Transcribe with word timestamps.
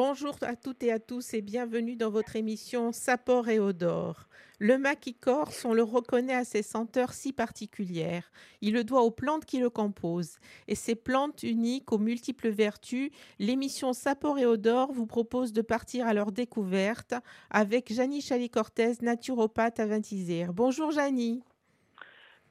Bonjour 0.00 0.36
à 0.42 0.54
toutes 0.54 0.84
et 0.84 0.92
à 0.92 1.00
tous 1.00 1.34
et 1.34 1.42
bienvenue 1.42 1.96
dans 1.96 2.10
votre 2.10 2.36
émission 2.36 2.92
Sapor 2.92 3.48
et 3.48 3.58
Odor. 3.58 4.28
Le 4.60 4.78
maquis 4.78 5.16
corse, 5.16 5.64
on 5.64 5.74
le 5.74 5.82
reconnaît 5.82 6.36
à 6.36 6.44
ses 6.44 6.62
senteurs 6.62 7.12
si 7.12 7.32
particulières. 7.32 8.30
Il 8.60 8.74
le 8.74 8.84
doit 8.84 9.02
aux 9.02 9.10
plantes 9.10 9.44
qui 9.44 9.58
le 9.58 9.70
composent. 9.70 10.38
Et 10.68 10.76
ces 10.76 10.94
plantes 10.94 11.42
uniques 11.42 11.90
aux 11.90 11.98
multiples 11.98 12.48
vertus, 12.48 13.10
l'émission 13.40 13.92
Sapor 13.92 14.38
et 14.38 14.46
Odor 14.46 14.92
vous 14.92 15.06
propose 15.06 15.52
de 15.52 15.62
partir 15.62 16.06
à 16.06 16.14
leur 16.14 16.30
découverte 16.30 17.14
avec 17.50 17.92
Janie 17.92 18.20
Chali-Cortez, 18.20 19.02
naturopathe 19.02 19.80
à 19.80 19.86
Vintisère. 19.86 20.52
Bonjour 20.52 20.92
Janie. 20.92 21.42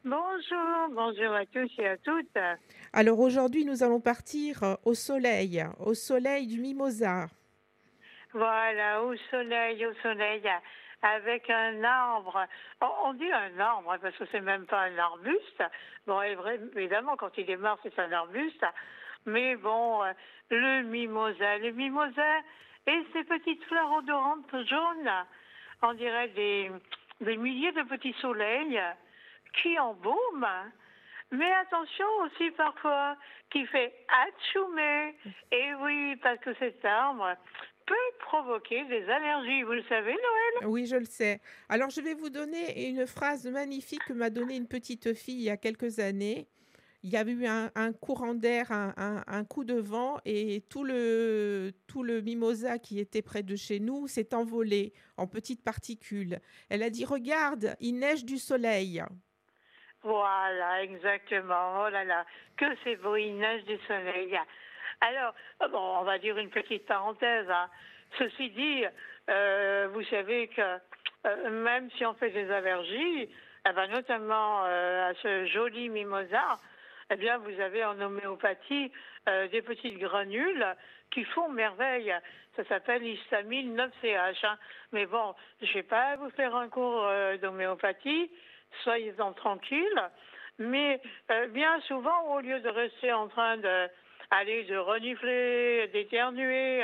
Bonjour, 0.04 0.90
bonjour 0.92 1.34
à 1.34 1.46
tous 1.46 1.72
et 1.80 1.88
à 1.88 1.98
toutes. 1.98 2.38
Alors 2.92 3.20
aujourd'hui, 3.20 3.64
nous 3.64 3.84
allons 3.84 4.02
partir 4.02 4.78
au 4.84 4.94
soleil, 4.94 5.66
au 5.80 5.94
soleil 5.94 6.46
du 6.46 6.60
mimosa. 6.60 7.28
Voilà, 8.34 9.02
au 9.04 9.16
soleil, 9.32 9.86
au 9.86 9.94
soleil, 9.96 10.44
avec 11.02 11.50
un 11.50 11.84
arbre. 11.84 12.46
On 12.82 13.14
dit 13.14 13.32
un 13.32 13.60
arbre 13.60 13.98
parce 14.02 14.16
que 14.18 14.26
c'est 14.32 14.42
même 14.42 14.66
pas 14.66 14.82
un 14.82 14.98
arbuste. 14.98 15.64
Bon, 16.06 16.22
évidemment, 16.22 17.16
quand 17.16 17.38
il 17.38 17.50
est 17.50 17.58
mort, 17.58 17.80
c'est 17.84 17.98
un 18.00 18.12
arbuste. 18.12 18.66
Mais 19.26 19.56
bon, 19.56 20.04
euh, 20.04 20.14
le 20.50 20.84
mimosa, 20.84 21.58
le 21.58 21.72
mimosa 21.72 22.40
et 22.86 23.06
ses 23.14 23.24
petites 23.26 23.64
fleurs 23.66 23.92
odorantes 23.92 24.66
jaunes, 24.66 25.12
on 25.82 25.94
dirait 25.94 26.30
des, 26.30 26.72
des 27.22 27.38
milliers 27.38 27.74
de 27.74 27.84
petits 27.84 28.16
soleils 28.22 28.82
qui 29.62 29.78
embaume, 29.80 30.48
mais 31.32 31.52
attention 31.52 32.08
aussi 32.24 32.52
parfois 32.52 33.18
qui 33.50 33.66
fait 33.68 33.94
atchoumer. 34.28 35.16
Et 35.52 35.74
oui, 35.76 36.16
parce 36.18 36.40
que 36.40 36.54
cet 36.56 36.84
arbre 36.86 37.36
provoquer 38.28 38.84
des 38.86 39.10
allergies. 39.10 39.64
Vous 39.64 39.74
le 39.74 39.84
savez, 39.84 40.12
Noël 40.12 40.70
Oui, 40.70 40.86
je 40.86 40.98
le 40.98 41.06
sais. 41.06 41.40
Alors, 41.70 41.90
je 41.90 42.02
vais 42.02 42.14
vous 42.14 42.30
donner 42.30 42.90
une 42.90 43.08
phrase 43.08 43.48
magnifique 43.48 44.04
que 44.06 44.14
m'a 44.14 44.30
donnée 44.30 44.58
une 44.58 44.68
petite 44.68 45.14
fille 45.14 45.38
il 45.38 45.44
y 45.44 45.50
a 45.50 45.58
quelques 45.58 46.00
années. 46.00 46.48
Il 47.04 47.12
y 47.12 47.16
a 47.16 47.24
eu 47.24 47.46
un, 47.46 47.94
courant 47.94 48.34
d'air, 48.34 48.68
un, 48.72 49.46
coup 49.46 49.64
de 49.64 49.76
vent 49.76 50.18
et 50.26 50.62
tout 50.70 50.84
le, 50.84 51.72
tout 51.88 52.04
le 52.04 52.22
mimosa 52.22 52.80
qui 52.80 53.00
était 53.00 53.22
près 53.22 53.44
de 53.44 53.56
chez 53.56 53.80
nous 53.80 54.08
s'est 54.08 54.34
envolé 54.34 54.94
en 55.16 55.28
petites 55.28 55.64
particules. 55.64 56.40
Elle 56.70 56.84
a 56.84 56.90
dit, 56.90 57.06
regarde, 57.06 57.76
il 57.80 58.00
neige 58.00 58.26
du 58.26 58.38
soleil. 58.38 59.04
Voilà, 60.04 60.84
exactement. 60.84 61.84
Oh 61.86 61.90
là 61.90 62.04
là, 62.04 62.26
que 62.58 62.66
c'est 62.84 62.98
beau, 62.98 63.16
il 63.16 63.38
neige 63.38 63.64
du 63.66 63.78
soleil. 63.88 64.38
Alors, 65.00 65.34
bon, 65.72 66.00
on 66.00 66.04
va 66.04 66.18
dire 66.18 66.38
une 66.38 66.50
petite 66.50 66.86
parenthèse. 66.88 67.50
Hein. 67.50 67.70
Ceci 68.18 68.50
dit, 68.50 68.86
euh, 69.30 69.90
vous 69.94 70.04
savez 70.06 70.48
que 70.48 70.62
euh, 71.26 71.50
même 71.50 71.90
si 71.98 72.06
on 72.06 72.14
fait 72.14 72.30
des 72.30 72.50
allergies, 72.52 73.30
eh 73.70 73.74
ben, 73.74 73.88
notamment 73.88 74.64
euh, 74.66 75.10
à 75.10 75.14
ce 75.16 75.46
joli 75.48 75.90
mimosa, 75.90 76.60
eh 77.10 77.16
bien, 77.16 77.38
vous 77.38 77.60
avez 77.60 77.86
en 77.86 78.00
homéopathie 78.02 78.92
des 79.52 79.62
petites 79.62 79.98
granules 79.98 80.66
qui 81.12 81.24
font 81.26 81.50
merveille. 81.50 82.14
Ça 82.56 82.66
s'appelle 82.66 83.06
histamine 83.06 83.78
9CH. 83.78 84.46
Hein. 84.46 84.58
Mais 84.92 85.06
bon, 85.06 85.34
je 85.62 85.68
ne 85.68 85.74
vais 85.74 85.84
pas 85.84 86.18
vous 86.18 86.30
faire 86.32 86.54
un 86.56 86.68
cours 86.68 87.10
d'homéopathie 87.42 88.30
soyez-en 88.84 89.34
tranquilles. 89.34 90.10
Mais 90.60 91.02
bien 91.50 91.80
souvent, 91.82 92.36
au 92.36 92.40
lieu 92.42 92.60
de 92.60 92.70
rester 92.70 93.14
en 93.14 93.28
train 93.28 93.58
de 93.58 93.88
aller 94.32 94.64
de 94.66 94.78
renifler, 94.78 95.90
d'éternuer, 95.94 96.84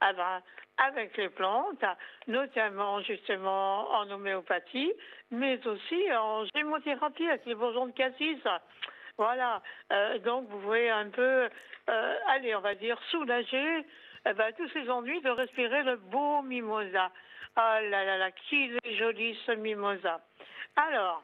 avec 0.00 1.16
les 1.16 1.28
plantes, 1.28 1.84
notamment 2.26 3.00
justement 3.02 3.90
en 3.90 4.10
homéopathie, 4.10 4.92
mais 5.30 5.64
aussi 5.66 6.12
en 6.12 6.44
gémothérapie 6.54 7.26
avec 7.26 7.46
les 7.46 7.54
bourgeons 7.54 7.86
de 7.86 7.92
cassis. 7.92 8.40
Voilà, 9.16 9.62
euh, 9.92 10.18
donc 10.20 10.48
vous 10.48 10.58
pouvez 10.58 10.90
un 10.90 11.08
peu, 11.08 11.48
euh, 11.88 12.16
allez, 12.28 12.54
on 12.56 12.60
va 12.60 12.74
dire, 12.74 12.98
soulager 13.10 13.86
eh 14.26 14.32
ben, 14.32 14.52
tous 14.56 14.68
ces 14.70 14.88
ennuis 14.90 15.20
de 15.20 15.30
respirer 15.30 15.82
le 15.84 15.96
beau 15.96 16.42
mimosa. 16.42 17.12
Ah 17.56 17.80
là 17.80 18.04
là 18.04 18.18
là, 18.18 18.30
qu'il 18.32 18.76
est 18.82 18.96
joli 18.96 19.38
ce 19.46 19.52
mimosa. 19.52 20.20
Alors, 20.74 21.22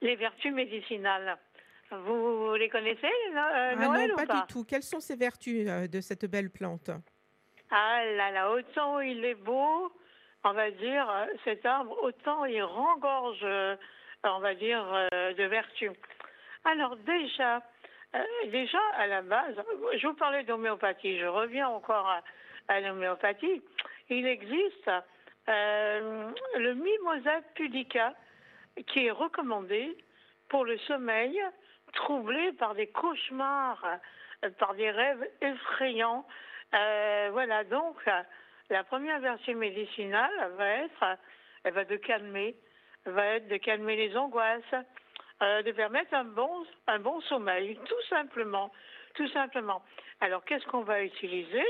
les 0.00 0.16
vertus 0.16 0.52
médicinales. 0.52 1.38
Vous 1.92 2.54
les 2.54 2.68
connaissez, 2.68 3.06
euh, 3.06 3.36
ah 3.36 3.76
non, 3.76 4.16
pas, 4.16 4.26
du 4.26 4.46
tout. 4.48 4.64
Quelles 4.64 4.82
sont 4.82 4.98
ces 4.98 5.14
vertus 5.14 5.66
de 5.66 6.00
cette 6.00 6.28
belle 6.28 6.50
plante? 6.50 6.90
Ah 7.70 8.04
là 8.04 8.30
là, 8.30 8.50
autant 8.50 9.00
il 9.00 9.24
est 9.24 9.34
beau, 9.34 9.92
on 10.44 10.52
va 10.52 10.70
dire, 10.70 11.10
euh, 11.10 11.26
cet 11.44 11.66
arbre, 11.66 11.96
autant 12.02 12.44
il 12.44 12.62
rengorge, 12.62 13.46
on 14.24 14.38
va 14.38 14.54
dire, 14.54 14.84
de 15.12 15.44
vertus. 15.44 15.90
Alors 16.64 16.96
déjà, 16.96 17.62
déjà 18.46 18.80
à 18.96 19.06
la 19.06 19.22
base, 19.22 19.56
je 19.96 20.06
vous 20.06 20.14
parlais 20.14 20.44
d'homéopathie, 20.44 21.18
je 21.18 21.26
reviens 21.26 21.68
encore 21.68 22.08
à, 22.68 22.80
l'homéopathie. 22.80 23.62
Il 24.10 24.26
existe 24.26 24.90
le 25.48 26.74
Mimosa 26.74 27.40
pudica, 27.54 28.14
qui 28.86 29.06
est 29.06 29.10
recommandé 29.10 29.96
pour 30.48 30.64
le 30.64 30.78
sommeil 30.78 31.40
troublé 31.92 32.52
par 32.52 32.74
des 32.74 32.86
cauchemars, 32.86 33.84
euh, 34.44 34.50
par 34.58 34.74
des 34.74 34.90
rêves 34.90 35.26
effrayants. 35.40 36.26
Euh, 36.74 37.28
voilà, 37.32 37.64
donc 37.64 37.96
la 38.70 38.84
première 38.84 39.20
version 39.20 39.54
médicinale 39.54 40.52
va 40.56 40.68
être, 40.68 41.18
elle 41.64 41.74
va 41.74 41.84
de 41.84 41.96
calmer, 41.96 42.56
va 43.04 43.26
être 43.36 43.48
de 43.48 43.56
calmer 43.56 43.96
les 43.96 44.16
angoisses, 44.16 44.74
euh, 45.42 45.62
de 45.62 45.72
permettre 45.72 46.14
un 46.14 46.24
bon, 46.24 46.66
un 46.86 46.98
bon 46.98 47.20
sommeil, 47.22 47.78
tout 47.84 48.02
simplement, 48.08 48.72
tout 49.14 49.28
simplement. 49.28 49.82
Alors 50.20 50.44
qu'est-ce 50.44 50.66
qu'on 50.66 50.82
va 50.82 51.02
utiliser? 51.02 51.64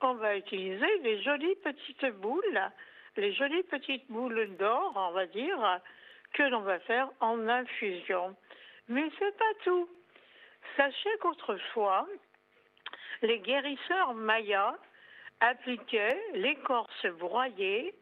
On 0.00 0.14
va 0.14 0.36
utiliser 0.36 0.98
les 1.02 1.22
jolies 1.22 1.56
petites 1.62 2.06
boules, 2.16 2.60
les 3.16 3.32
jolies 3.34 3.62
petites 3.64 4.10
boules 4.10 4.56
d'or, 4.56 4.92
on 4.96 5.12
va 5.12 5.26
dire, 5.26 5.80
que 6.32 6.42
l'on 6.42 6.62
va 6.62 6.80
faire 6.80 7.08
en 7.20 7.48
infusion. 7.48 8.34
Mais 8.88 9.04
c'est 9.18 9.36
pas 9.36 9.54
tout. 9.62 9.88
Sachez 10.76 11.10
qu'autrefois, 11.20 12.06
les 13.22 13.38
guérisseurs 13.40 14.14
mayas 14.14 14.76
appliquaient 15.40 16.20
l'écorce 16.34 17.06
broyée 17.18 17.94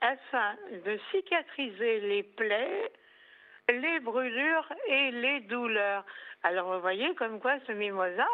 afin 0.00 0.56
de 0.84 0.98
cicatriser 1.10 2.00
les 2.00 2.22
plaies, 2.22 2.92
les 3.68 4.00
brûlures 4.00 4.72
et 4.86 5.10
les 5.10 5.40
douleurs. 5.40 6.04
Alors 6.42 6.74
vous 6.74 6.80
voyez 6.80 7.14
comme 7.14 7.40
quoi 7.40 7.58
ce 7.66 7.72
mimosa, 7.72 8.28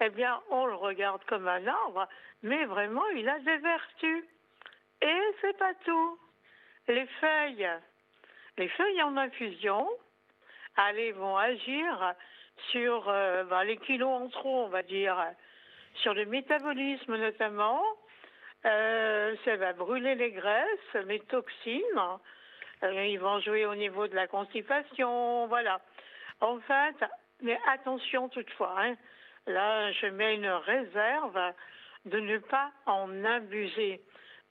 eh 0.00 0.10
bien 0.10 0.40
on 0.50 0.66
le 0.66 0.74
regarde 0.74 1.22
comme 1.24 1.46
un 1.46 1.66
arbre, 1.66 2.08
mais 2.42 2.64
vraiment 2.64 3.06
il 3.08 3.28
a 3.28 3.38
des 3.40 3.58
vertus. 3.58 4.24
Et 5.02 5.20
c'est 5.40 5.58
pas 5.58 5.74
tout. 5.84 6.18
Les 6.88 7.06
feuilles 7.20 7.68
les 8.58 8.68
feuilles 8.68 9.02
en 9.02 9.16
infusion, 9.16 9.88
allez, 10.76 11.12
vont 11.12 11.36
agir 11.36 12.14
sur 12.70 13.08
euh, 13.08 13.44
ben, 13.44 13.64
les 13.64 13.78
kilos 13.78 14.10
en 14.10 14.28
trop, 14.28 14.64
on 14.64 14.68
va 14.68 14.82
dire, 14.82 15.18
sur 15.96 16.14
le 16.14 16.24
métabolisme 16.26 17.16
notamment. 17.16 17.82
Euh, 18.64 19.34
ça 19.44 19.56
va 19.56 19.72
brûler 19.72 20.14
les 20.14 20.30
graisses, 20.30 21.06
les 21.06 21.20
toxines. 21.20 21.82
Euh, 22.82 23.06
ils 23.06 23.18
vont 23.18 23.40
jouer 23.40 23.66
au 23.66 23.74
niveau 23.74 24.06
de 24.06 24.14
la 24.14 24.26
constipation, 24.26 25.46
voilà. 25.46 25.80
En 26.40 26.58
fait, 26.60 26.96
mais 27.40 27.58
attention 27.68 28.28
toutefois, 28.28 28.74
hein, 28.78 28.94
là 29.46 29.90
je 29.92 30.06
mets 30.06 30.34
une 30.34 30.48
réserve 30.48 31.52
de 32.04 32.18
ne 32.18 32.38
pas 32.38 32.70
en 32.86 33.24
abuser. 33.24 34.00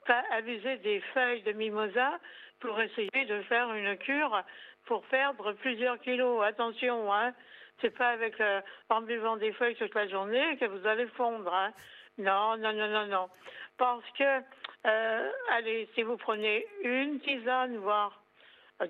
Pas 0.06 0.24
abuser 0.32 0.78
des 0.78 1.00
feuilles 1.14 1.44
de 1.44 1.52
mimosa 1.52 2.20
pour 2.60 2.80
essayer 2.82 3.26
de 3.26 3.42
faire 3.44 3.74
une 3.74 3.98
cure 3.98 4.44
pour 4.86 5.04
perdre 5.04 5.54
plusieurs 5.54 6.00
kilos. 6.00 6.44
Attention, 6.44 7.14
hein, 7.14 7.34
c'est 7.80 7.96
pas 7.98 8.10
avec 8.10 8.40
euh, 8.42 8.62
en 8.90 9.02
buvant 9.02 9.38
des 9.38 9.54
feuilles 9.54 9.76
toute 9.76 9.96
la 9.96 10.08
journée 10.08 10.58
que 10.58 10.66
vous 10.66 10.86
allez 10.88 11.08
fondre. 11.08 11.54
Hein. 11.54 11.72
Non, 12.18 12.58
non, 12.58 12.74
non, 12.74 12.88
non, 12.88 13.06
non. 13.08 13.30
Parce 13.78 14.10
que, 14.18 14.42
euh, 14.86 15.32
allez, 15.52 15.90
si 15.96 16.04
vous 16.04 16.18
prenez 16.18 16.66
une 16.84 17.20
tisane, 17.22 17.78
voire 17.78 18.22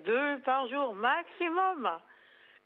deux 0.06 0.40
par 0.40 0.68
jour 0.68 0.96
maximum, 0.96 1.90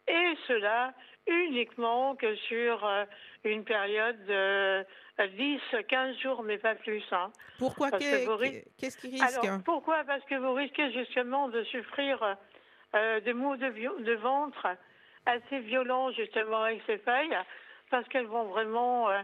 et 0.07 0.37
cela 0.47 0.93
uniquement 1.27 2.15
que 2.15 2.35
sur 2.35 2.85
euh, 2.85 3.05
une 3.43 3.63
période 3.63 4.23
de 4.25 4.85
10, 5.19 5.59
15 5.87 6.17
jours, 6.17 6.43
mais 6.43 6.57
pas 6.57 6.75
plus. 6.75 7.03
Hein. 7.11 7.31
Pourquoi 7.57 7.91
Qu'est-ce 7.91 8.97
qui 8.97 9.07
risque? 9.07 9.23
Alors, 9.23 9.63
Pourquoi? 9.63 10.03
Parce 10.03 10.23
que 10.25 10.35
vous 10.35 10.53
risquez 10.53 10.91
justement 10.91 11.49
de 11.49 11.63
souffrir 11.65 12.37
euh, 12.95 13.19
de 13.21 13.33
maux 13.33 13.55
de, 13.55 14.03
de, 14.03 14.13
ventre 14.13 14.67
assez 15.25 15.59
violents 15.59 16.11
justement 16.11 16.63
avec 16.63 16.81
ces 16.85 16.97
feuilles, 16.99 17.37
parce 17.89 18.07
qu'elles 18.09 18.27
vont 18.27 18.45
vraiment, 18.45 19.09
euh, 19.09 19.21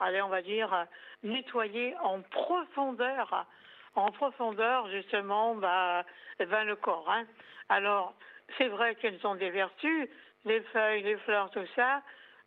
allez, 0.00 0.22
on 0.22 0.28
va 0.28 0.42
dire, 0.42 0.86
nettoyer 1.22 1.94
en 2.02 2.20
profondeur, 2.22 3.46
en 3.94 4.10
profondeur 4.12 4.88
justement, 4.90 5.54
bah, 5.54 6.04
ben, 6.38 6.64
le 6.64 6.76
corps. 6.76 7.10
Hein. 7.10 7.24
Alors, 7.68 8.14
c'est 8.58 8.68
vrai 8.68 8.94
qu'elles 8.96 9.24
ont 9.26 9.34
des 9.34 9.50
vertus, 9.50 10.08
les 10.44 10.60
feuilles, 10.72 11.02
les 11.02 11.16
fleurs, 11.18 11.50
tout 11.50 11.66
ça, 11.74 12.02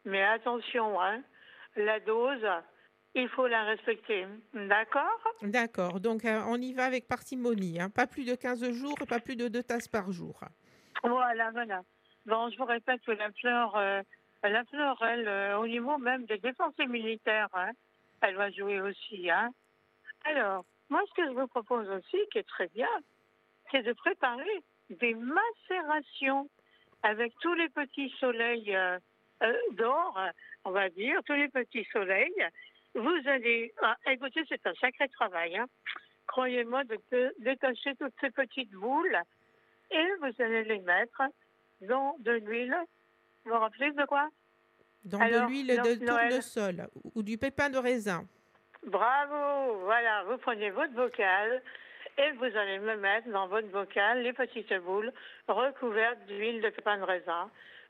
mais 0.05 0.23
attention, 0.23 1.01
hein, 1.01 1.21
la 1.75 1.99
dose, 1.99 2.45
il 3.15 3.27
faut 3.29 3.47
la 3.47 3.63
respecter. 3.63 4.25
D'accord? 4.53 5.19
D'accord. 5.41 5.99
Donc, 5.99 6.25
euh, 6.25 6.41
on 6.47 6.57
y 6.57 6.73
va 6.73 6.85
avec 6.85 7.07
parcimonie. 7.07 7.79
Hein. 7.81 7.89
Pas 7.89 8.07
plus 8.07 8.25
de 8.25 8.35
15 8.35 8.71
jours 8.71 8.97
pas 9.07 9.19
plus 9.19 9.35
de 9.35 9.47
2 9.47 9.63
tasses 9.63 9.87
par 9.87 10.11
jour. 10.11 10.39
Voilà, 11.03 11.51
voilà. 11.51 11.81
Bon, 12.29 12.49
je 12.49 12.57
vous 12.57 12.65
répète 12.65 13.01
que 13.01 13.11
la 13.11 13.31
fleur, 13.31 13.75
euh, 13.75 14.01
la 14.43 14.63
fleur, 14.65 14.97
euh, 15.01 15.57
au 15.57 15.67
niveau 15.67 15.97
même 15.97 16.25
des 16.25 16.37
défenses 16.37 16.77
militaires, 16.77 17.49
hein, 17.53 17.71
elle 18.21 18.35
va 18.35 18.51
jouer 18.51 18.79
aussi. 18.79 19.29
Hein. 19.29 19.49
Alors, 20.25 20.63
moi, 20.89 21.01
ce 21.09 21.13
que 21.15 21.25
je 21.25 21.31
vous 21.31 21.47
propose 21.47 21.89
aussi, 21.89 22.17
qui 22.31 22.37
est 22.37 22.47
très 22.47 22.67
bien, 22.67 22.89
c'est 23.71 23.81
de 23.81 23.93
préparer 23.93 24.63
des 24.89 25.15
macérations 25.15 26.47
avec 27.03 27.33
tous 27.41 27.53
les 27.55 27.69
petits 27.69 28.13
soleils 28.19 28.77
d'or, 29.71 30.19
on 30.65 30.71
va 30.71 30.89
dire, 30.89 31.21
tous 31.25 31.33
les 31.33 31.49
petits 31.49 31.87
soleils 31.91 32.49
vous 32.95 33.21
allez, 33.27 33.73
ah, 33.81 33.95
écoutez, 34.07 34.41
c'est 34.49 34.65
un 34.65 34.73
sacré 34.75 35.07
travail. 35.09 35.57
Hein. 35.57 35.67
Croyez-moi 36.27 36.83
de, 36.85 37.33
détacher 37.39 37.95
toutes 37.95 38.13
ces 38.19 38.31
petites 38.31 38.71
boules 38.71 39.17
et 39.91 40.05
vous 40.19 40.43
allez 40.43 40.63
les 40.63 40.79
mettre 40.79 41.21
dans 41.81 42.15
de 42.19 42.31
l'huile. 42.31 42.75
Vous 43.45 43.53
rappelez 43.53 43.91
de 43.91 44.05
quoi? 44.05 44.29
Dans 45.03 45.19
de 45.19 45.47
l'huile 45.47 45.81
de 45.81 46.05
tournesol 46.05 46.87
ou 47.15 47.23
du 47.23 47.37
pépin 47.37 47.69
de 47.69 47.77
raisin. 47.77 48.25
Bravo, 48.85 49.79
voilà, 49.83 50.23
vous 50.23 50.37
prenez 50.37 50.69
votre 50.71 50.93
bocal 50.93 51.61
et 52.17 52.31
vous 52.33 52.45
allez 52.57 52.79
me 52.79 52.95
mettre 52.97 53.29
dans 53.29 53.47
votre 53.47 53.67
bocal 53.69 54.23
les 54.23 54.33
petites 54.33 54.73
boules 54.83 55.11
recouvertes 55.47 56.25
d'huile 56.27 56.61
de 56.61 56.69
pépin 56.69 56.97
de 56.97 57.03
raisin 57.03 57.49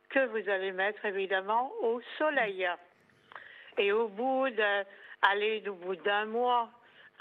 que 0.09 0.25
vous 0.27 0.49
allez 0.49 0.71
mettre 0.71 1.03
évidemment 1.05 1.71
au 1.81 2.01
soleil. 2.17 2.67
Et 3.77 3.91
au 3.91 4.07
bout 4.07 4.49
de, 4.49 4.85
allez, 5.21 5.63
au 5.67 5.75
bout 5.75 5.95
d'un 5.95 6.25
mois, 6.25 6.69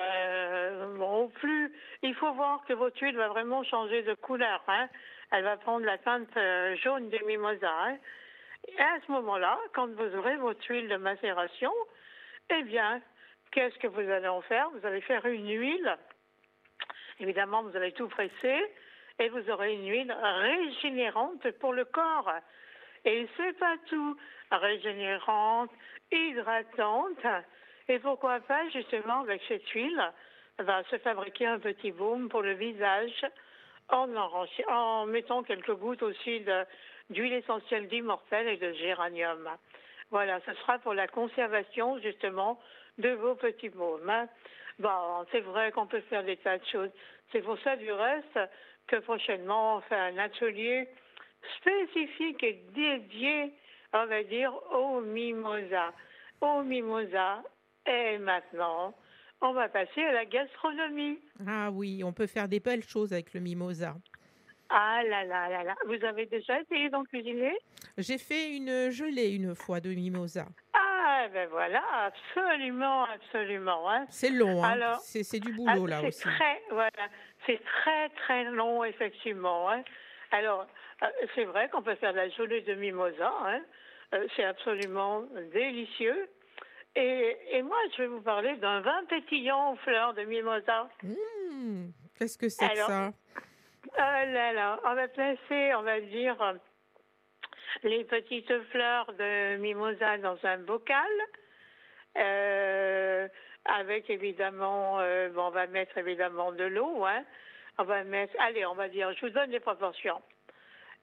euh, 0.00 0.96
bon, 0.96 1.28
plus, 1.28 1.72
il 2.02 2.14
faut 2.14 2.32
voir 2.32 2.64
que 2.66 2.72
votre 2.72 3.00
huile 3.02 3.16
va 3.16 3.28
vraiment 3.28 3.64
changer 3.64 4.02
de 4.02 4.14
couleur. 4.14 4.62
Hein. 4.68 4.88
Elle 5.32 5.44
va 5.44 5.56
prendre 5.56 5.84
la 5.84 5.98
teinte 5.98 6.36
euh, 6.36 6.76
jaune 6.76 7.08
des 7.10 7.20
mimosas. 7.26 7.68
Hein. 7.68 7.96
Et 8.68 8.80
à 8.80 8.98
ce 9.06 9.12
moment-là, 9.12 9.58
quand 9.74 9.88
vous 9.88 10.16
aurez 10.16 10.36
votre 10.36 10.64
huile 10.70 10.88
de 10.88 10.96
macération, 10.96 11.72
eh 12.50 12.62
bien, 12.62 13.00
qu'est-ce 13.52 13.78
que 13.78 13.88
vous 13.88 14.08
allez 14.10 14.28
en 14.28 14.40
faire? 14.42 14.70
Vous 14.70 14.86
allez 14.86 15.00
faire 15.02 15.24
une 15.26 15.48
huile. 15.48 15.96
Évidemment, 17.20 17.62
vous 17.62 17.76
allez 17.76 17.92
tout 17.92 18.08
presser 18.08 18.64
et 19.18 19.28
vous 19.28 19.50
aurez 19.50 19.74
une 19.74 19.88
huile 19.88 20.12
régénérante 20.12 21.50
pour 21.58 21.72
le 21.72 21.84
corps. 21.84 22.32
Et 23.04 23.28
c'est 23.36 23.58
pas 23.58 23.76
tout. 23.88 24.16
Régénérante, 24.50 25.70
hydratante. 26.12 27.26
Et 27.88 27.98
pourquoi 27.98 28.40
pas, 28.40 28.68
justement, 28.70 29.20
avec 29.20 29.42
cette 29.48 29.66
huile, 29.70 30.02
va 30.58 30.82
se 30.84 30.98
fabriquer 30.98 31.46
un 31.46 31.58
petit 31.58 31.92
baume 31.92 32.28
pour 32.28 32.42
le 32.42 32.52
visage 32.52 33.24
en, 33.88 35.06
mettant 35.06 35.42
quelques 35.42 35.74
gouttes 35.74 36.02
aussi 36.02 36.44
d'huile 37.10 37.32
essentielle 37.32 37.88
d'immortel 37.88 38.48
et 38.48 38.56
de 38.56 38.72
géranium. 38.74 39.48
Voilà, 40.10 40.40
ce 40.46 40.52
sera 40.54 40.78
pour 40.80 40.94
la 40.94 41.06
conservation, 41.06 41.98
justement, 42.00 42.60
de 42.98 43.10
vos 43.10 43.34
petits 43.34 43.70
baumes. 43.70 44.26
Bon, 44.78 45.26
c'est 45.32 45.40
vrai 45.40 45.72
qu'on 45.72 45.86
peut 45.86 46.00
faire 46.02 46.24
des 46.24 46.36
tas 46.36 46.58
de 46.58 46.66
choses. 46.66 46.90
C'est 47.32 47.42
pour 47.42 47.58
ça, 47.60 47.76
du 47.76 47.90
reste, 47.90 48.38
que 48.86 48.96
prochainement, 48.96 49.76
on 49.76 49.80
fait 49.82 49.96
un 49.96 50.18
atelier 50.18 50.88
spécifique 51.58 52.42
et 52.42 52.60
dédié 52.74 53.52
on 53.94 54.06
va 54.06 54.22
dire 54.22 54.52
au 54.72 55.00
mimosa. 55.00 55.92
Au 56.40 56.62
mimosa. 56.62 57.42
Et 57.88 58.18
maintenant, 58.18 58.94
on 59.40 59.52
va 59.52 59.68
passer 59.68 60.02
à 60.02 60.12
la 60.12 60.24
gastronomie. 60.24 61.18
Ah 61.46 61.70
oui, 61.70 62.02
on 62.04 62.12
peut 62.12 62.26
faire 62.26 62.48
des 62.48 62.60
belles 62.60 62.82
choses 62.82 63.12
avec 63.12 63.32
le 63.34 63.40
mimosa. 63.40 63.96
Ah 64.68 65.00
là 65.08 65.24
là 65.24 65.48
là 65.48 65.64
là. 65.64 65.74
Vous 65.86 66.04
avez 66.04 66.26
déjà 66.26 66.60
essayé 66.60 66.90
d'en 66.90 67.02
cuisiner? 67.04 67.56
J'ai 67.96 68.18
fait 68.18 68.54
une 68.54 68.90
gelée 68.90 69.30
une 69.30 69.54
fois 69.54 69.80
de 69.80 69.88
mimosa. 69.88 70.46
Ah 70.74 71.26
ben 71.32 71.48
voilà, 71.48 71.82
absolument, 72.04 73.04
absolument. 73.04 73.90
Hein. 73.90 74.04
C'est 74.10 74.30
long, 74.30 74.62
hein. 74.62 74.98
c'est 75.00 75.40
du 75.40 75.52
boulot 75.52 75.86
ah, 75.86 75.88
là 75.88 76.02
aussi. 76.02 76.20
Très, 76.20 76.62
voilà, 76.70 77.08
c'est 77.46 77.60
très 77.64 78.08
très 78.10 78.44
long 78.44 78.84
effectivement. 78.84 79.70
Hein. 79.70 79.82
Alors, 80.32 80.66
euh, 81.02 81.06
c'est 81.34 81.44
vrai 81.44 81.70
qu'on 81.70 81.82
peut 81.82 81.94
faire 81.94 82.12
de 82.12 82.18
la 82.18 82.28
gelée 82.28 82.60
de 82.60 82.74
mimosa. 82.74 83.32
Hein. 83.46 83.60
Euh, 84.14 84.26
c'est 84.36 84.44
absolument 84.44 85.24
délicieux. 85.52 86.28
Et, 87.00 87.62
moi, 87.62 87.78
je 87.96 88.02
vais 88.02 88.08
vous 88.08 88.20
parler 88.20 88.56
d'un 88.56 88.80
vin 88.80 89.04
pétillant 89.08 89.72
aux 89.72 89.76
fleurs 89.76 90.14
de 90.14 90.22
mimosa. 90.22 90.88
Mmh, 91.04 91.90
qu'est-ce 92.18 92.36
que 92.36 92.48
c'est 92.48 92.68
que 92.70 92.76
ça? 92.76 93.12
là 93.96 94.52
là, 94.52 94.80
on 94.84 94.94
va 94.94 95.06
placer, 95.06 95.74
on 95.76 95.82
va 95.82 96.00
dire, 96.00 96.36
les 97.84 98.02
petites 98.04 98.52
fleurs 98.70 99.12
de 99.12 99.58
mimosa 99.58 100.18
dans 100.18 100.38
un 100.42 100.58
bocal. 100.58 101.06
Euh, 102.16 103.28
avec 103.64 104.10
évidemment, 104.10 104.94
on 104.96 105.50
va 105.50 105.68
mettre 105.68 105.98
évidemment 105.98 106.50
de 106.50 106.64
l'eau. 106.64 107.04
Hein. 107.04 107.22
On 107.78 107.84
va 107.84 108.02
mettre, 108.02 108.34
allez, 108.40 108.66
on 108.66 108.74
va 108.74 108.88
dire, 108.88 109.12
je 109.14 109.26
vous 109.26 109.32
donne 109.32 109.50
les 109.50 109.60
proportions. 109.60 110.20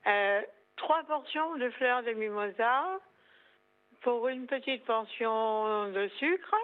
Euh, 0.07 0.41
trois 0.75 1.03
portions 1.03 1.55
de 1.55 1.69
fleurs 1.69 2.03
de 2.03 2.11
mimosa 2.11 2.99
pour 4.05 4.27
une 4.27 4.45
petite 4.45 4.85
portion 4.85 5.91
de 5.91 6.07
sucre 6.19 6.55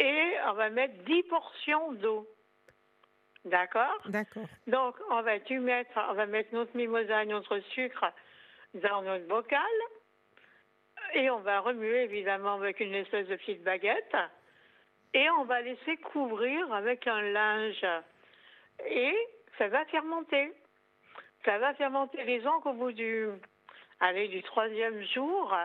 et 0.00 0.32
on 0.48 0.52
va 0.54 0.68
mettre 0.68 0.94
dix 1.04 1.22
portions 1.22 1.92
d'eau. 1.92 2.26
D'accord? 3.44 4.00
D'accord. 4.06 4.42
Donc, 4.66 4.96
on 5.10 5.22
va, 5.22 5.38
tu 5.38 5.60
mettre, 5.60 5.96
on 6.10 6.14
va 6.14 6.26
mettre 6.26 6.52
notre 6.52 6.76
mimosa 6.76 7.22
et 7.22 7.26
notre 7.26 7.60
sucre 7.72 8.04
dans 8.74 9.02
notre 9.02 9.28
bocal 9.28 9.60
et 11.14 11.30
on 11.30 11.38
va 11.38 11.60
remuer 11.60 12.02
évidemment 12.02 12.54
avec 12.54 12.80
une 12.80 12.94
espèce 12.94 13.28
de 13.28 13.36
petite 13.36 13.62
baguette 13.62 14.16
et 15.14 15.30
on 15.30 15.44
va 15.44 15.60
laisser 15.60 15.98
couvrir 15.98 16.72
avec 16.74 17.06
un 17.06 17.22
linge 17.22 17.86
et 18.86 19.16
ça 19.56 19.68
va 19.68 19.84
fermenter. 19.84 20.52
Ça 21.44 21.58
va 21.58 21.74
fermenter 21.74 22.24
les 22.24 22.44
ongles 22.44 22.68
au 22.70 22.72
bout 22.72 22.92
du, 22.92 23.28
allez, 24.00 24.26
du 24.26 24.42
troisième 24.42 25.00
jour. 25.14 25.56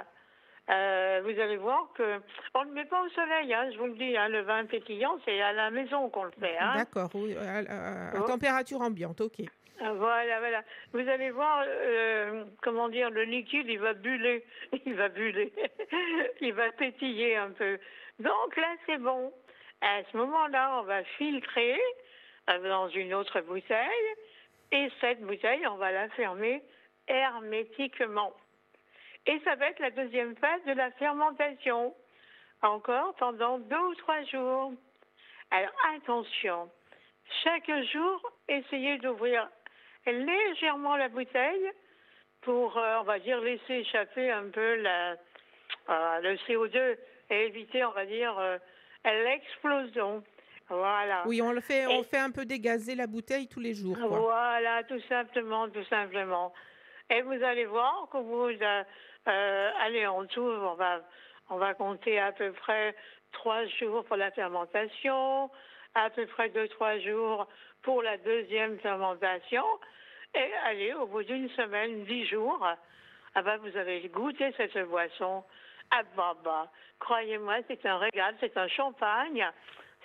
Euh, 0.70 1.22
vous 1.24 1.40
allez 1.42 1.58
voir 1.58 1.90
que 1.94 2.22
on 2.54 2.64
ne 2.64 2.70
le 2.70 2.74
met 2.74 2.86
pas 2.86 3.04
au 3.04 3.10
soleil, 3.10 3.54
hein, 3.54 3.70
je 3.74 3.78
vous 3.78 3.88
le 3.88 3.96
dis. 3.96 4.16
Hein, 4.16 4.30
le 4.30 4.42
vin 4.42 4.66
pétillant, 4.66 5.18
c'est 5.26 5.42
à 5.42 5.52
la 5.52 5.70
maison 5.72 6.10
qu'on 6.10 6.24
le 6.24 6.32
fait. 6.40 6.58
Hein. 6.58 6.74
D'accord, 6.78 7.10
oui, 7.16 7.36
à, 7.36 8.14
oh. 8.18 8.26
température 8.26 8.80
ambiante, 8.82 9.20
ok. 9.20 9.42
Ah, 9.82 9.92
voilà, 9.94 10.40
voilà. 10.40 10.64
Vous 10.94 11.08
allez 11.10 11.32
voir, 11.32 11.66
euh, 11.68 12.46
comment 12.62 12.88
dire, 12.88 13.10
le 13.10 13.24
liquide, 13.24 13.68
il 13.68 13.80
va 13.80 13.94
buller, 13.94 14.46
il 14.86 14.94
va 14.94 15.10
buller, 15.10 15.52
il 16.42 16.54
va 16.54 16.72
pétiller 16.72 17.36
un 17.36 17.52
peu. 17.52 17.78
Donc 18.20 18.56
là, 18.56 18.76
c'est 18.86 19.00
bon. 19.00 19.34
À 19.82 20.02
ce 20.10 20.16
moment-là, 20.16 20.80
on 20.80 20.84
va 20.84 21.04
filtrer 21.18 21.78
euh, 22.50 22.70
dans 22.70 22.88
une 22.88 23.14
autre 23.14 23.42
bouteille 23.42 24.16
et 24.72 24.90
cette 25.02 25.22
bouteille, 25.22 25.68
on 25.68 25.76
va 25.76 25.92
la 25.92 26.08
fermer 26.10 26.64
hermétiquement. 27.08 28.34
Et 29.26 29.40
ça 29.44 29.56
va 29.56 29.68
être 29.68 29.80
la 29.80 29.92
deuxième 29.92 30.36
phase 30.36 30.64
de 30.66 30.74
la 30.74 30.92
fermentation, 30.92 31.94
encore 32.62 33.16
pendant 33.16 33.58
deux 33.60 33.78
ou 33.78 33.96
trois 33.96 34.24
jours. 34.24 34.74
Alors 35.52 35.72
attention, 35.96 36.70
chaque 37.44 37.72
jour, 37.92 38.32
essayez 38.48 38.98
d'ouvrir 38.98 39.48
légèrement 40.06 40.98
la 40.98 41.10
bouteille 41.10 41.72
pour, 42.42 42.78
euh, 42.78 42.98
on 43.00 43.04
va 43.04 43.20
dire, 43.20 43.40
laisser 43.40 43.74
échapper 43.76 44.30
un 44.30 44.50
peu 44.50 44.76
la, 44.76 45.12
euh, 45.90 46.20
le 46.22 46.36
CO2 46.48 46.98
et 47.30 47.46
éviter, 47.46 47.86
on 47.86 47.92
va 47.92 48.06
dire, 48.06 48.38
euh, 48.38 48.58
l'explosion. 49.06 50.24
Voilà. 50.70 51.24
Oui, 51.26 51.42
on 51.42 51.52
le 51.52 51.62
fait, 51.62 51.86
on 51.88 52.04
fait 52.04 52.18
un 52.18 52.32
peu 52.32 52.46
dégazer 52.46 52.96
la 52.96 53.08
bouteille 53.08 53.48
tous 53.48 53.60
les 53.60 53.74
jours. 53.74 53.98
Voilà, 53.98 54.84
tout 54.84 55.02
simplement, 55.08 55.70
tout 55.70 55.84
simplement. 55.86 56.54
Et 57.10 57.22
vous 57.22 57.44
allez 57.44 57.66
voir 57.66 58.08
que 58.12 58.18
vous 58.18 58.50
euh, 58.50 58.84
euh, 59.28 59.72
allez 59.82 60.06
en 60.08 60.26
tout, 60.26 60.42
on 60.42 60.74
va, 60.76 61.02
on 61.50 61.58
va 61.58 61.74
compter 61.74 62.20
à 62.20 62.32
peu 62.32 62.52
près 62.54 62.96
trois 63.32 63.66
jours 63.66 64.04
pour 64.06 64.18
la 64.18 64.32
fermentation, 64.32 65.50
à 65.96 66.10
peu 66.10 66.26
près 66.28 66.50
deux 66.50 66.68
trois 66.70 66.98
jours 67.00 67.48
pour 67.82 68.02
la 68.02 68.18
deuxième 68.18 68.80
fermentation, 68.80 69.66
et 70.34 70.52
allez 70.66 70.94
au 70.94 71.06
bout 71.06 71.24
d'une 71.24 71.50
semaine, 71.50 72.06
dix 72.06 72.26
jours, 72.26 72.66
ah 73.36 73.42
ben, 73.42 73.58
vous 73.58 73.76
avez 73.78 74.08
goûté 74.10 74.54
cette 74.58 74.78
boisson 74.88 75.44
Ah 75.92 76.04
bah 76.16 76.72
croyez-moi, 77.00 77.58
c'est 77.68 77.86
un 77.86 77.98
régal, 77.98 78.36
c'est 78.40 78.56
un 78.58 78.68
champagne. 78.68 79.46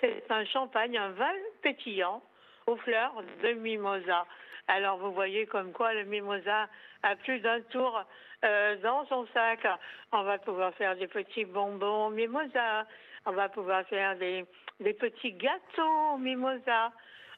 C'est 0.01 0.31
un 0.31 0.45
champagne, 0.45 0.97
un 0.97 1.09
vin 1.09 1.33
pétillant 1.61 2.21
aux 2.69 2.77
fleurs 2.77 3.23
de 3.43 3.53
mimosa. 3.53 4.25
Alors 4.67 4.97
vous 4.97 5.11
voyez 5.11 5.47
comme 5.47 5.71
quoi 5.71 5.93
le 5.93 6.03
mimosa 6.03 6.69
a 7.01 7.15
plus 7.15 7.39
d'un 7.39 7.61
tour 7.61 8.03
euh, 8.45 8.75
dans 8.77 9.05
son 9.07 9.25
sac. 9.33 9.65
On 10.11 10.23
va 10.23 10.37
pouvoir 10.37 10.73
faire 10.75 10.95
des 10.95 11.07
petits 11.07 11.45
bonbons 11.45 12.11
mimosa. 12.11 12.85
On 13.25 13.31
va 13.31 13.49
pouvoir 13.49 13.85
faire 13.87 14.15
des, 14.17 14.45
petits 14.79 15.33
gâteaux 15.33 16.17
mimosa. 16.17 16.91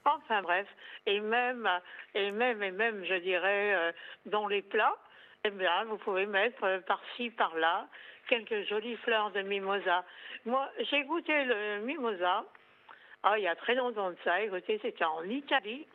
Enfin 0.03 0.41
bref, 0.41 0.67
et 1.05 1.19
même, 1.19 1.69
et 2.15 2.31
même, 2.31 2.61
et 2.63 2.71
même, 2.71 3.05
je 3.05 3.15
dirais, 3.15 3.75
euh, 3.75 3.91
dans 4.25 4.47
les 4.47 4.63
plats, 4.63 4.97
eh 5.43 5.51
bien, 5.51 5.83
vous 5.85 5.97
pouvez 5.97 6.25
mettre 6.25 6.63
euh, 6.63 6.79
par-ci, 6.81 7.29
par-là, 7.29 7.87
quelques 8.27 8.67
jolies 8.67 8.97
fleurs 8.97 9.31
de 9.31 9.41
mimosa. 9.41 10.03
Moi, 10.45 10.67
j'ai 10.89 11.03
goûté 11.03 11.45
le 11.45 11.81
mimosa, 11.81 12.43
ah, 13.23 13.37
il 13.37 13.43
y 13.43 13.47
a 13.47 13.55
très 13.55 13.75
longtemps 13.75 14.09
de 14.09 14.17
ça, 14.23 14.41
écoutez, 14.41 14.79
c'était 14.81 15.03
en 15.03 15.23
Italie. 15.23 15.85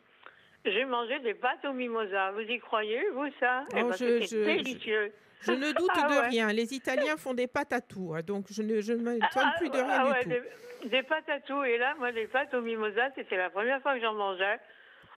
J'ai 0.65 0.85
mangé 0.85 1.19
des 1.19 1.33
pâtes 1.33 1.63
au 1.65 1.73
mimosa. 1.73 2.31
Vous 2.31 2.41
y 2.41 2.59
croyez, 2.59 3.09
vous, 3.13 3.27
ça? 3.39 3.65
Eh 3.75 3.83
oh, 3.83 3.89
ben, 3.89 3.93
je, 3.93 4.43
délicieux. 4.45 5.13
Je, 5.41 5.51
ne 5.51 5.71
doute 5.71 5.91
ah 5.93 6.07
de 6.07 6.29
rien. 6.29 6.51
Les 6.51 6.73
Italiens 6.73 7.15
font 7.15 7.33
des 7.33 7.47
pâtes 7.47 7.73
à 7.73 7.81
tout. 7.81 8.13
Hein, 8.15 8.21
donc, 8.21 8.45
je 8.49 8.61
ne 8.61 8.81
je 8.81 8.93
me 8.93 9.19
ah, 9.21 9.53
plus 9.57 9.69
de 9.69 9.77
rien 9.77 10.05
du 10.05 10.23
tout. 10.23 10.89
Des, 10.89 11.03
pâtes 11.03 11.29
à 11.29 11.39
tout. 11.39 11.63
Et 11.63 11.77
là, 11.77 11.95
moi, 11.99 12.11
les 12.11 12.27
pâtes 12.27 12.53
au 12.53 12.61
mimosa, 12.61 13.09
c'était 13.15 13.37
la 13.37 13.49
première 13.49 13.81
fois 13.81 13.95
que 13.95 14.01
j'en 14.01 14.13
mangeais. 14.13 14.59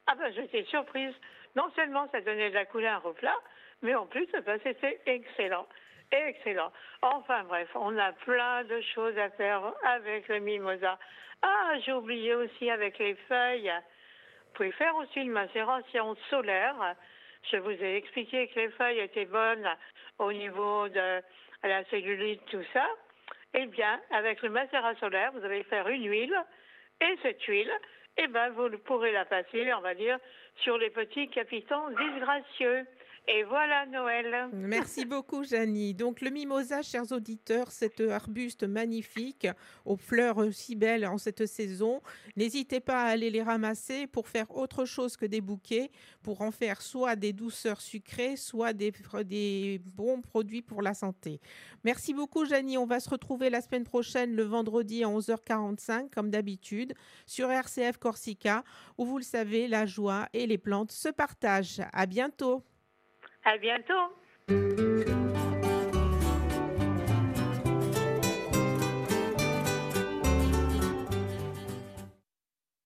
Ah 0.07 0.15
ben, 0.17 0.33
j'étais 0.35 0.65
surprise. 0.65 1.15
Non 1.57 1.71
seulement 1.75 2.09
ça 2.13 2.21
donnait 2.21 2.51
de 2.51 2.55
la 2.55 2.65
couleur 2.65 3.05
au 3.05 3.13
plat, 3.13 3.37
mais 3.83 3.95
en 3.95 4.07
plus, 4.07 4.27
ben, 4.47 4.59
c'était 4.63 5.01
excellent. 5.07 5.67
Excellent. 6.13 6.73
Enfin 7.03 7.45
bref, 7.45 7.69
on 7.75 7.97
a 7.97 8.13
plein 8.13 8.65
de 8.65 8.81
choses 8.95 9.17
à 9.17 9.31
faire 9.31 9.63
avec 9.85 10.27
le 10.29 10.41
mimosa. 10.41 10.99
Ah, 11.43 11.75
j'ai 11.85 11.93
oublié 11.93 12.35
aussi 12.35 12.69
avec 12.69 12.99
les 12.99 13.15
feuilles. 13.29 13.73
Vous 14.47 14.53
pouvez 14.55 14.73
faire 14.73 14.95
aussi 14.97 15.21
une 15.21 15.31
macération 15.31 16.17
solaire. 16.29 16.97
Je 17.51 17.57
vous 17.59 17.71
ai 17.71 17.97
expliqué 17.97 18.49
que 18.49 18.61
les 18.61 18.69
feuilles 18.71 19.01
étaient 19.01 19.25
bonnes 19.25 19.69
au 20.19 20.33
niveau 20.33 20.89
de 20.89 21.23
la 21.63 21.85
cellulite, 21.85 22.45
tout 22.51 22.65
ça. 22.73 22.87
Eh 23.55 23.67
bien, 23.67 24.01
avec 24.11 24.43
le 24.43 24.51
macérat 24.51 24.95
solaire, 24.97 25.33
vous 25.33 25.45
allez 25.45 25.63
faire 25.65 25.89
une 25.89 26.09
huile. 26.09 26.37
Et 27.01 27.19
cette 27.23 27.43
huile, 27.45 27.73
eh 28.17 28.27
ben, 28.27 28.51
vous 28.51 28.69
pourrez 28.79 29.13
la 29.13 29.25
passer, 29.25 29.73
on 29.75 29.81
va 29.81 29.95
dire, 29.95 30.19
sur 30.57 30.77
les 30.77 30.91
petits 30.91 31.29
capitons 31.29 31.89
disgracieux. 31.91 32.85
Et 33.33 33.45
voilà 33.45 33.87
Noël. 33.87 34.49
Merci 34.53 35.05
beaucoup, 35.05 35.45
Janie. 35.45 35.95
Donc, 35.95 36.21
le 36.21 36.31
mimosa, 36.31 36.83
chers 36.83 37.13
auditeurs, 37.13 37.71
cet 37.71 38.01
arbuste 38.01 38.65
magnifique 38.65 39.47
aux 39.85 39.97
fleurs 39.97 40.53
si 40.53 40.75
belles 40.75 41.07
en 41.07 41.17
cette 41.17 41.47
saison. 41.47 42.01
N'hésitez 42.35 42.81
pas 42.81 43.05
à 43.05 43.07
aller 43.07 43.31
les 43.31 43.43
ramasser 43.43 44.09
pour 44.09 44.27
faire 44.27 44.51
autre 44.57 44.85
chose 44.85 45.17
que 45.17 45.27
des 45.27 45.41
bouquets, 45.41 45.93
pour 46.25 46.41
en 46.41 46.51
faire 46.51 46.83
soit 46.83 47.15
des 47.15 47.33
douceurs 47.33 47.81
sucrées, 47.81 48.35
soit 48.35 48.73
des, 48.73 49.81
bons 49.95 50.23
produits 50.23 50.63
pour 50.63 50.83
la 50.83 50.95
santé. 50.95 51.41
Merci 51.85 52.15
beaucoup, 52.15 52.47
Janie. 52.47 52.79
On 52.79 52.87
va 52.87 52.99
se 52.99 53.11
retrouver 53.11 53.49
la 53.49 53.61
semaine 53.61 53.85
prochaine, 53.85 54.35
le 54.35 54.43
vendredi 54.43 55.05
à 55.05 55.07
11h45, 55.07 56.11
comme 56.11 56.31
d'habitude, 56.31 56.95
sur 57.27 57.49
RCF 57.49 57.97
Corsica, 57.97 58.65
où 58.99 59.05
vous 59.05 59.19
le 59.19 59.25
savez, 59.25 59.69
la 59.69 59.87
joie 59.87 60.29
et 60.33 60.49
les 60.49 60.59
plantes 60.59 60.91
se 60.91 61.11
partagent. 61.11 61.83
À 61.93 62.07
bientôt. 62.07 62.65
À 63.45 63.57
bientôt. 63.59 65.20